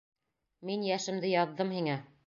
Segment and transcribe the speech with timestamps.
[0.69, 2.01] Мин йәшемде яҙҙым һиңә.